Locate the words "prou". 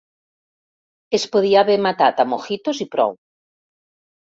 2.97-3.19